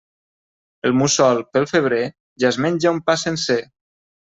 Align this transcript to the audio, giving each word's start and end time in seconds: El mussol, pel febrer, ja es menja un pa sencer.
El 0.89 0.95
mussol, 1.01 1.43
pel 1.57 1.69
febrer, 1.75 2.03
ja 2.45 2.51
es 2.55 2.61
menja 2.67 2.97
un 2.99 3.07
pa 3.11 3.23
sencer. 3.29 3.65